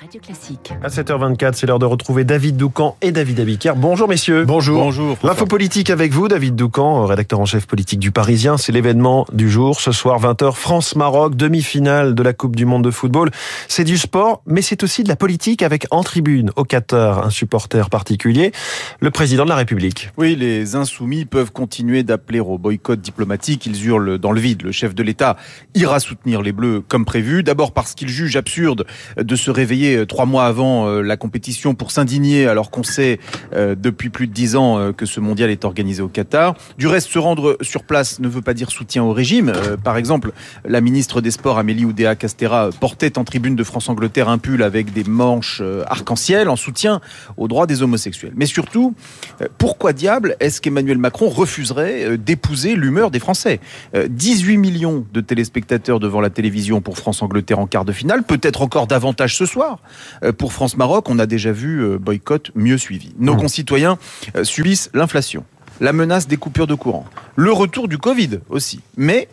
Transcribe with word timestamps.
Radio 0.00 0.20
Classique. 0.20 0.72
À 0.82 0.88
7h24, 0.88 1.52
c'est 1.54 1.66
l'heure 1.66 1.78
de 1.78 1.86
retrouver 1.86 2.24
David 2.24 2.56
Doucan 2.56 2.96
et 3.00 3.12
David 3.12 3.38
Abiker. 3.38 3.74
Bonjour 3.76 4.08
messieurs. 4.08 4.44
Bonjour. 4.44 4.82
Bonjour. 4.82 5.16
L'info 5.22 5.46
politique 5.46 5.88
avec 5.88 6.12
vous, 6.12 6.26
David 6.26 6.56
Doucan, 6.56 7.06
rédacteur 7.06 7.38
en 7.38 7.44
chef 7.44 7.66
politique 7.66 8.00
du 8.00 8.10
Parisien. 8.10 8.56
C'est 8.56 8.72
l'événement 8.72 9.24
du 9.32 9.48
jour. 9.48 9.80
Ce 9.80 9.92
soir, 9.92 10.20
20h, 10.20 10.52
France-Maroc, 10.52 11.36
demi-finale 11.36 12.16
de 12.16 12.22
la 12.24 12.32
Coupe 12.32 12.56
du 12.56 12.66
Monde 12.66 12.82
de 12.82 12.90
football. 12.90 13.30
C'est 13.68 13.84
du 13.84 13.96
sport, 13.96 14.42
mais 14.46 14.62
c'est 14.62 14.82
aussi 14.82 15.04
de 15.04 15.08
la 15.08 15.14
politique 15.14 15.62
avec 15.62 15.86
en 15.92 16.02
tribune, 16.02 16.50
au 16.56 16.64
Qatar, 16.64 17.24
un 17.24 17.30
supporter 17.30 17.88
particulier, 17.88 18.50
le 18.98 19.12
président 19.12 19.44
de 19.44 19.50
la 19.50 19.56
République. 19.56 20.10
Oui, 20.16 20.34
les 20.34 20.74
insoumis 20.74 21.24
peuvent 21.24 21.52
continuer 21.52 22.02
d'appeler 22.02 22.40
au 22.40 22.58
boycott 22.58 23.00
diplomatique. 23.00 23.64
Ils 23.66 23.86
hurlent 23.86 24.18
dans 24.18 24.32
le 24.32 24.40
vide. 24.40 24.62
Le 24.62 24.72
chef 24.72 24.92
de 24.92 25.04
l'État 25.04 25.36
ira 25.76 26.00
soutenir 26.00 26.42
les 26.42 26.52
Bleus 26.52 26.82
comme 26.88 27.04
prévu. 27.04 27.44
D'abord 27.44 27.72
parce 27.72 27.94
qu'il 27.94 28.08
juge 28.08 28.34
absurde 28.34 28.86
de 29.16 29.36
se 29.36 29.52
réveiller 29.52 29.83
euh, 29.84 30.06
trois 30.06 30.26
mois 30.26 30.46
avant 30.46 30.86
euh, 30.86 31.02
la 31.02 31.16
compétition 31.16 31.74
pour 31.74 31.90
s'indigner 31.90 32.46
alors 32.46 32.70
qu'on 32.70 32.82
sait 32.82 33.18
euh, 33.54 33.74
depuis 33.74 34.08
plus 34.08 34.26
de 34.26 34.32
dix 34.32 34.56
ans 34.56 34.92
que 34.92 35.06
ce 35.06 35.20
mondial 35.20 35.50
est 35.50 35.64
organisé 35.64 36.02
au 36.02 36.08
Qatar. 36.08 36.54
Du 36.78 36.86
reste, 36.86 37.08
se 37.08 37.18
rendre 37.18 37.56
sur 37.60 37.84
place 37.84 38.20
ne 38.20 38.28
veut 38.28 38.42
pas 38.42 38.54
dire 38.54 38.70
soutien 38.70 39.02
au 39.02 39.12
régime. 39.12 39.52
Par 39.82 39.96
exemple, 39.96 40.32
la 40.64 40.80
ministre 40.80 41.20
des 41.20 41.30
Sports 41.30 41.58
Amélie 41.58 41.84
Oudéa 41.84 42.14
Castera 42.14 42.70
portait 42.80 43.18
en 43.18 43.24
tribune 43.24 43.56
de 43.56 43.64
France-Angleterre 43.64 44.28
un 44.28 44.38
pull 44.38 44.62
avec 44.62 44.92
des 44.92 45.04
manches 45.04 45.62
arc-en-ciel 45.86 46.48
en 46.48 46.56
soutien 46.56 47.00
aux 47.36 47.48
droits 47.48 47.66
des 47.66 47.82
homosexuels. 47.82 48.32
Mais 48.36 48.46
surtout, 48.46 48.94
pourquoi 49.58 49.92
diable 49.92 50.36
est-ce 50.40 50.60
qu'Emmanuel 50.60 50.98
Macron 50.98 51.28
refuserait 51.28 52.16
d'épouser 52.18 52.74
l'humeur 52.74 53.10
des 53.10 53.20
Français? 53.20 53.60
18 53.94 54.56
millions 54.56 55.06
de 55.12 55.20
téléspectateurs 55.20 56.00
devant 56.00 56.20
la 56.20 56.30
télévision 56.30 56.80
pour 56.80 56.98
France-Angleterre 56.98 57.58
en 57.58 57.66
quart 57.66 57.84
de 57.84 57.92
finale, 57.92 58.22
peut-être 58.22 58.62
encore 58.62 58.86
davantage 58.86 59.36
ce 59.36 59.46
soir. 59.46 59.63
Euh, 60.22 60.32
pour 60.32 60.52
France-Maroc, 60.52 61.08
on 61.08 61.18
a 61.18 61.26
déjà 61.26 61.52
vu 61.52 61.82
euh, 61.82 61.98
boycott 61.98 62.50
mieux 62.54 62.78
suivi. 62.78 63.14
Nos 63.18 63.34
mmh. 63.34 63.38
concitoyens 63.38 63.98
euh, 64.36 64.44
subissent 64.44 64.90
l'inflation, 64.94 65.44
la 65.80 65.92
menace 65.92 66.26
des 66.26 66.36
coupures 66.36 66.66
de 66.66 66.74
courant, 66.74 67.06
le 67.36 67.52
retour 67.52 67.88
du 67.88 67.98
Covid 67.98 68.40
aussi. 68.48 68.80
Mais 68.96 69.28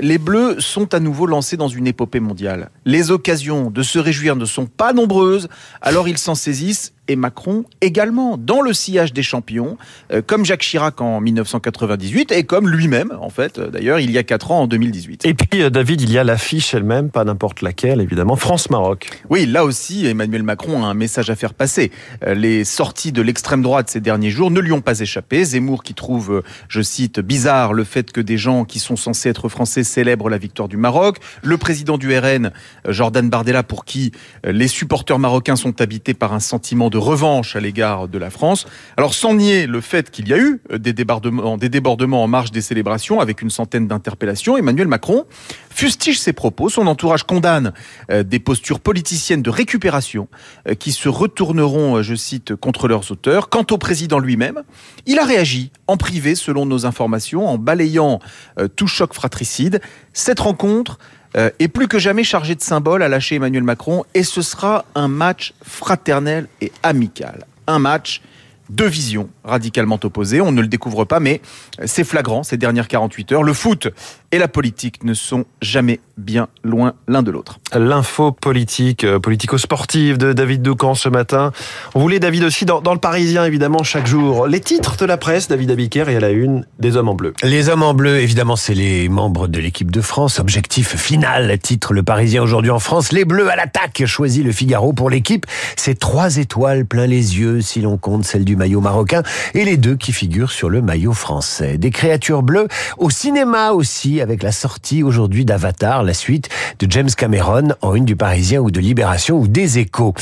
les 0.00 0.18
Bleus 0.18 0.60
sont 0.60 0.94
à 0.94 1.00
nouveau 1.00 1.26
lancés 1.26 1.56
dans 1.56 1.68
une 1.68 1.88
épopée 1.88 2.20
mondiale. 2.20 2.70
Les 2.84 3.10
occasions 3.10 3.70
de 3.70 3.82
se 3.82 3.98
réjouir 3.98 4.36
ne 4.36 4.44
sont 4.44 4.66
pas 4.66 4.92
nombreuses, 4.92 5.48
alors 5.80 6.06
ils 6.06 6.18
s'en 6.18 6.36
saisissent 6.36 6.92
et 7.08 7.16
Macron 7.16 7.64
également 7.80 8.36
dans 8.36 8.60
le 8.60 8.72
sillage 8.72 9.12
des 9.12 9.22
champions, 9.22 9.76
euh, 10.12 10.22
comme 10.24 10.44
Jacques 10.44 10.62
Chirac 10.62 11.00
en 11.00 11.20
1998 11.20 12.30
et 12.32 12.44
comme 12.44 12.68
lui-même, 12.68 13.12
en 13.20 13.28
fait, 13.28 13.58
euh, 13.58 13.70
d'ailleurs, 13.70 13.98
il 13.98 14.10
y 14.10 14.18
a 14.18 14.22
4 14.22 14.52
ans 14.52 14.60
en 14.62 14.66
2018. 14.66 15.26
Et 15.26 15.34
puis, 15.34 15.62
euh, 15.62 15.70
David, 15.70 16.00
il 16.00 16.12
y 16.12 16.18
a 16.18 16.24
l'affiche 16.24 16.74
elle-même, 16.74 17.10
pas 17.10 17.24
n'importe 17.24 17.60
laquelle, 17.60 18.00
évidemment, 18.00 18.36
France-Maroc. 18.36 19.10
Oui, 19.30 19.46
là 19.46 19.64
aussi, 19.64 20.06
Emmanuel 20.06 20.44
Macron 20.44 20.84
a 20.84 20.86
un 20.86 20.94
message 20.94 21.28
à 21.28 21.34
faire 21.34 21.54
passer. 21.54 21.90
Les 22.26 22.64
sorties 22.64 23.12
de 23.12 23.20
l'extrême 23.20 23.62
droite 23.62 23.90
ces 23.90 24.00
derniers 24.00 24.30
jours 24.30 24.50
ne 24.50 24.60
lui 24.60 24.72
ont 24.72 24.80
pas 24.80 25.00
échappé. 25.00 25.44
Zemmour 25.44 25.82
qui 25.82 25.94
trouve, 25.94 26.42
je 26.68 26.82
cite, 26.82 27.20
bizarre 27.20 27.41
le 27.72 27.84
fait 27.84 28.12
que 28.12 28.20
des 28.20 28.38
gens 28.38 28.64
qui 28.64 28.78
sont 28.78 28.96
censés 28.96 29.28
être 29.28 29.48
français 29.48 29.84
célèbrent 29.84 30.28
la 30.28 30.38
victoire 30.38 30.68
du 30.68 30.76
Maroc. 30.76 31.18
Le 31.42 31.56
président 31.56 31.98
du 31.98 32.16
RN, 32.16 32.52
Jordan 32.88 33.28
Bardella, 33.28 33.62
pour 33.62 33.84
qui 33.84 34.12
les 34.44 34.68
supporters 34.68 35.18
marocains 35.18 35.56
sont 35.56 35.80
habités 35.80 36.14
par 36.14 36.32
un 36.32 36.40
sentiment 36.40 36.90
de 36.90 36.98
revanche 36.98 37.56
à 37.56 37.60
l'égard 37.60 38.08
de 38.08 38.18
la 38.18 38.30
France. 38.30 38.66
Alors 38.96 39.14
sans 39.14 39.34
nier 39.34 39.66
le 39.66 39.80
fait 39.80 40.10
qu'il 40.10 40.28
y 40.28 40.34
a 40.34 40.38
eu 40.38 40.60
des 40.72 40.92
débordements, 40.92 41.56
des 41.56 41.68
débordements 41.68 42.22
en 42.22 42.28
marge 42.28 42.52
des 42.52 42.60
célébrations 42.60 43.20
avec 43.20 43.42
une 43.42 43.50
centaine 43.50 43.88
d'interpellations, 43.88 44.56
Emmanuel 44.56 44.88
Macron 44.88 45.26
fustige 45.70 46.20
ses 46.20 46.32
propos. 46.32 46.68
Son 46.68 46.86
entourage 46.86 47.24
condamne 47.24 47.72
euh, 48.10 48.22
des 48.22 48.38
postures 48.38 48.80
politiciennes 48.80 49.42
de 49.42 49.50
récupération 49.50 50.28
euh, 50.68 50.74
qui 50.74 50.92
se 50.92 51.08
retourneront, 51.08 51.96
euh, 51.96 52.02
je 52.02 52.14
cite, 52.14 52.54
contre 52.54 52.88
leurs 52.88 53.10
auteurs. 53.10 53.48
Quant 53.48 53.66
au 53.70 53.78
président 53.78 54.18
lui-même, 54.18 54.62
il 55.06 55.18
a 55.18 55.24
réagi 55.24 55.70
en 55.86 55.96
privé, 55.96 56.34
selon 56.34 56.66
nos 56.66 56.86
informations, 56.86 57.31
en 57.40 57.58
balayant 57.58 58.20
tout 58.76 58.86
choc 58.86 59.14
fratricide. 59.14 59.80
Cette 60.12 60.40
rencontre 60.40 60.98
est 61.34 61.68
plus 61.68 61.88
que 61.88 61.98
jamais 61.98 62.24
chargée 62.24 62.54
de 62.54 62.60
symboles, 62.60 63.02
à 63.02 63.08
lâcher 63.08 63.36
Emmanuel 63.36 63.62
Macron, 63.62 64.04
et 64.12 64.22
ce 64.22 64.42
sera 64.42 64.84
un 64.94 65.08
match 65.08 65.54
fraternel 65.62 66.46
et 66.60 66.70
amical. 66.82 67.46
Un 67.66 67.78
match 67.78 68.20
deux 68.70 68.86
visions 68.86 69.28
radicalement 69.44 69.98
opposées. 70.02 70.40
On 70.40 70.52
ne 70.52 70.60
le 70.60 70.68
découvre 70.68 71.04
pas, 71.04 71.20
mais 71.20 71.40
c'est 71.84 72.04
flagrant 72.04 72.42
ces 72.42 72.56
dernières 72.56 72.88
48 72.88 73.32
heures. 73.32 73.42
Le 73.42 73.52
foot 73.52 73.88
et 74.30 74.38
la 74.38 74.48
politique 74.48 75.04
ne 75.04 75.14
sont 75.14 75.44
jamais 75.60 76.00
bien 76.16 76.48
loin 76.64 76.94
l'un 77.06 77.22
de 77.22 77.30
l'autre. 77.30 77.58
L'info 77.74 78.32
politique, 78.32 79.04
euh, 79.04 79.18
politico-sportive 79.18 80.16
de 80.16 80.32
David 80.32 80.62
Doucan 80.62 80.94
ce 80.94 81.08
matin. 81.08 81.52
On 81.94 82.00
voulait 82.00 82.20
David 82.20 82.44
aussi 82.44 82.64
dans, 82.64 82.80
le 82.80 82.98
Parisien, 82.98 83.44
évidemment, 83.44 83.82
chaque 83.82 84.06
jour. 84.06 84.46
Les 84.46 84.60
titres 84.60 84.96
de 84.96 85.04
la 85.04 85.16
presse, 85.16 85.48
David 85.48 85.70
Abiker 85.70 86.08
et 86.08 86.16
à 86.16 86.20
la 86.20 86.30
une 86.30 86.66
des 86.78 86.96
hommes 86.96 87.08
en 87.08 87.14
bleu. 87.14 87.34
Les 87.42 87.68
hommes 87.68 87.82
en 87.82 87.94
bleu, 87.94 88.18
évidemment, 88.18 88.56
c'est 88.56 88.74
les 88.74 89.08
membres 89.08 89.48
de 89.48 89.58
l'équipe 89.58 89.90
de 89.90 90.00
France. 90.00 90.38
Objectif 90.38 90.96
final, 90.96 91.58
titre 91.58 91.92
le 91.92 92.02
Parisien 92.02 92.42
aujourd'hui 92.42 92.70
en 92.70 92.78
France. 92.78 93.12
Les 93.12 93.24
bleus 93.24 93.50
à 93.50 93.56
l'attaque, 93.56 94.04
choisit 94.06 94.44
le 94.44 94.52
Figaro 94.52 94.92
pour 94.92 95.10
l'équipe. 95.10 95.46
C'est 95.76 95.98
trois 95.98 96.36
étoiles 96.36 96.86
plein 96.86 97.06
les 97.06 97.38
yeux 97.38 97.60
si 97.60 97.80
l'on 97.80 97.98
compte 97.98 98.24
celle 98.24 98.44
du 98.44 98.51
maillot 98.56 98.80
marocain 98.80 99.22
et 99.54 99.64
les 99.64 99.76
deux 99.76 99.96
qui 99.96 100.12
figurent 100.12 100.52
sur 100.52 100.70
le 100.70 100.82
maillot 100.82 101.12
français. 101.12 101.78
Des 101.78 101.90
créatures 101.90 102.42
bleues 102.42 102.68
au 102.98 103.10
cinéma 103.10 103.72
aussi 103.72 104.20
avec 104.20 104.42
la 104.42 104.52
sortie 104.52 105.02
aujourd'hui 105.02 105.44
d'Avatar, 105.44 106.02
la 106.02 106.14
suite 106.14 106.48
de 106.78 106.90
James 106.90 107.10
Cameron 107.16 107.70
en 107.80 107.94
une 107.94 108.04
du 108.04 108.16
Parisien 108.16 108.60
ou 108.60 108.70
de 108.70 108.80
Libération 108.80 109.38
ou 109.38 109.48
des 109.48 109.78
Échos. 109.78 110.14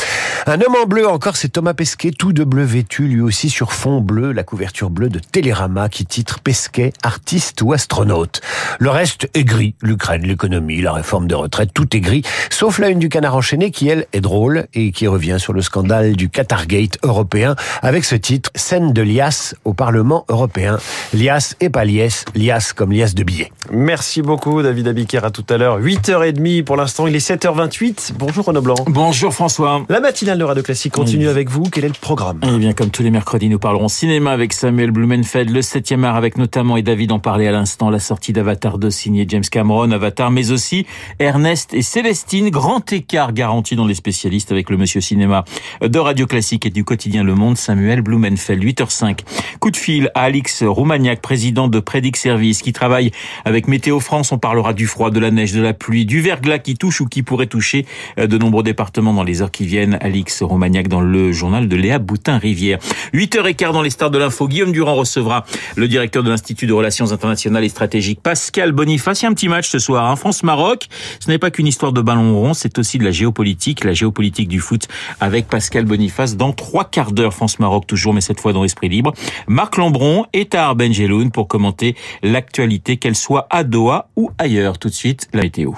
Un 0.46 0.60
homme 0.60 0.76
en 0.82 0.86
bleu 0.86 1.06
encore, 1.06 1.36
c'est 1.36 1.50
Thomas 1.50 1.74
Pesquet, 1.74 2.10
tout 2.10 2.32
de 2.32 2.44
bleu 2.44 2.64
vêtu, 2.64 3.04
lui 3.04 3.20
aussi 3.20 3.50
sur 3.50 3.72
fond 3.72 4.00
bleu, 4.00 4.32
la 4.32 4.42
couverture 4.42 4.90
bleue 4.90 5.08
de 5.08 5.18
Télérama 5.18 5.88
qui 5.88 6.06
titre 6.06 6.40
Pesquet, 6.40 6.92
artiste 7.02 7.60
ou 7.62 7.72
astronaute. 7.72 8.40
Le 8.78 8.90
reste 8.90 9.28
est 9.34 9.44
gris, 9.44 9.74
l'Ukraine, 9.82 10.22
l'économie, 10.22 10.80
la 10.80 10.92
réforme 10.92 11.26
de 11.26 11.34
retraite, 11.34 11.70
tout 11.74 11.94
est 11.96 12.00
gris, 12.00 12.22
sauf 12.50 12.78
la 12.78 12.88
une 12.88 12.98
du 12.98 13.08
canard 13.08 13.36
enchaîné 13.36 13.70
qui, 13.70 13.88
elle, 13.88 14.06
est 14.12 14.20
drôle 14.20 14.66
et 14.74 14.92
qui 14.92 15.06
revient 15.06 15.36
sur 15.38 15.52
le 15.52 15.62
scandale 15.62 16.16
du 16.16 16.28
Qatargate 16.30 16.98
européen 17.02 17.54
avec 17.82 18.04
ce 18.04 18.14
titre, 18.20 18.50
scène 18.54 18.92
de 18.92 19.02
Lias 19.02 19.54
au 19.64 19.74
Parlement 19.74 20.24
européen. 20.28 20.78
Lias 21.12 21.54
et 21.60 21.70
pas 21.70 21.84
Lies, 21.84 22.24
Lias 22.34 22.72
comme 22.74 22.92
Lias 22.92 23.14
de 23.14 23.24
billets. 23.24 23.50
Merci 23.72 24.22
beaucoup 24.22 24.62
David 24.62 24.88
Abiker, 24.88 25.24
à 25.24 25.30
tout 25.30 25.44
à 25.48 25.56
l'heure. 25.56 25.80
8h30 25.80 26.64
pour 26.64 26.76
l'instant, 26.76 27.06
il 27.06 27.16
est 27.16 27.26
7h28. 27.26 28.12
Bonjour 28.18 28.44
Renaud 28.44 28.62
Blanc. 28.62 28.76
Bonjour 28.86 29.32
François. 29.32 29.84
La 29.88 30.00
matinale 30.00 30.38
de 30.38 30.44
Radio 30.44 30.62
Classique 30.62 30.92
continue 30.92 31.28
avec 31.28 31.48
vous. 31.48 31.64
Quel 31.64 31.84
est 31.84 31.88
le 31.88 31.94
programme? 32.00 32.40
Eh 32.42 32.58
bien, 32.58 32.72
comme 32.72 32.90
tous 32.90 33.02
les 33.02 33.10
mercredis, 33.10 33.48
nous 33.48 33.58
parlerons 33.58 33.88
cinéma 33.88 34.32
avec 34.32 34.52
Samuel 34.52 34.90
Blumenfeld, 34.90 35.50
le 35.50 35.60
7e 35.60 36.04
art 36.04 36.16
avec 36.16 36.38
notamment, 36.38 36.76
et 36.76 36.82
David 36.82 37.12
en 37.12 37.18
parlait 37.18 37.48
à 37.48 37.52
l'instant, 37.52 37.90
la 37.90 37.98
sortie 37.98 38.32
d'Avatar 38.32 38.78
2 38.78 38.90
signé 38.90 39.24
James 39.28 39.44
Cameron, 39.50 39.90
Avatar, 39.90 40.30
mais 40.30 40.50
aussi 40.50 40.86
Ernest 41.18 41.74
et 41.74 41.82
Célestine. 41.82 42.50
Grand 42.50 42.92
écart 42.92 43.32
garanti 43.32 43.76
dans 43.76 43.86
les 43.86 43.94
spécialistes 43.94 44.52
avec 44.52 44.70
le 44.70 44.76
monsieur 44.76 45.00
cinéma 45.00 45.44
de 45.80 45.98
Radio 45.98 46.26
Classique 46.26 46.66
et 46.66 46.70
du 46.70 46.84
quotidien 46.84 47.24
Le 47.24 47.34
Monde, 47.34 47.56
Samuel 47.56 48.02
Blumenfeld. 48.02 48.09
8h05. 48.18 49.20
Coup 49.58 49.70
de 49.70 49.76
fil 49.76 50.10
à 50.14 50.22
Alix 50.22 50.62
Roumagnac, 50.62 51.20
président 51.20 51.68
de 51.68 51.80
Predic 51.80 52.16
Service, 52.16 52.62
qui 52.62 52.72
travaille 52.72 53.10
avec 53.44 53.68
Météo 53.68 54.00
France. 54.00 54.32
On 54.32 54.38
parlera 54.38 54.72
du 54.72 54.86
froid, 54.86 55.10
de 55.10 55.20
la 55.20 55.30
neige, 55.30 55.52
de 55.52 55.62
la 55.62 55.72
pluie, 55.72 56.04
du 56.04 56.20
verglas 56.20 56.58
qui 56.58 56.76
touche 56.76 57.00
ou 57.00 57.06
qui 57.06 57.22
pourrait 57.22 57.46
toucher 57.46 57.86
euh, 58.18 58.26
de 58.26 58.38
nombreux 58.38 58.62
départements 58.62 59.14
dans 59.14 59.24
les 59.24 59.42
heures 59.42 59.50
qui 59.50 59.66
viennent. 59.66 59.98
Alix 60.00 60.42
Romagnac 60.42 60.88
dans 60.88 61.00
le 61.00 61.32
journal 61.32 61.68
de 61.68 61.76
Léa 61.76 61.98
Boutin-Rivière. 61.98 62.78
8h15 63.14 63.72
dans 63.72 63.82
les 63.82 63.90
stars 63.90 64.10
de 64.10 64.18
l'info. 64.18 64.48
Guillaume 64.48 64.72
Durand 64.72 64.94
recevra 64.94 65.44
le 65.76 65.88
directeur 65.88 66.22
de 66.22 66.30
l'Institut 66.30 66.66
de 66.66 66.72
Relations 66.72 67.12
Internationales 67.12 67.64
et 67.64 67.68
Stratégiques, 67.68 68.20
Pascal 68.22 68.72
Boniface. 68.72 69.22
Il 69.22 69.24
y 69.24 69.26
a 69.26 69.30
un 69.30 69.34
petit 69.34 69.48
match 69.48 69.68
ce 69.68 69.78
soir, 69.78 70.06
hein. 70.06 70.16
France-Maroc. 70.16 70.88
Ce 71.20 71.28
n'est 71.30 71.38
pas 71.38 71.50
qu'une 71.50 71.66
histoire 71.66 71.92
de 71.92 72.00
ballon 72.00 72.34
rond, 72.34 72.54
c'est 72.54 72.78
aussi 72.78 72.98
de 72.98 73.04
la 73.04 73.10
géopolitique, 73.10 73.84
la 73.84 73.92
géopolitique 73.92 74.48
du 74.48 74.60
foot 74.60 74.88
avec 75.20 75.48
Pascal 75.48 75.84
Boniface 75.84 76.36
dans 76.36 76.52
trois 76.52 76.84
quarts 76.84 77.12
d'heure. 77.12 77.34
France-Maroc 77.34 77.86
toujours, 77.86 77.99
mais 78.12 78.20
cette 78.20 78.40
fois 78.40 78.52
dans 78.52 78.62
l'esprit 78.62 78.88
libre. 78.88 79.12
Marc 79.46 79.76
Lambron 79.76 80.26
et 80.32 80.46
Tahar 80.46 80.74
Benjeloun 80.74 81.30
pour 81.30 81.48
commenter 81.48 81.94
l'actualité, 82.22 82.96
qu'elle 82.96 83.16
soit 83.16 83.46
à 83.50 83.64
Doha 83.64 84.08
ou 84.16 84.30
ailleurs. 84.38 84.78
Tout 84.78 84.88
de 84.88 84.94
suite, 84.94 85.28
la 85.32 85.42
météo. 85.42 85.72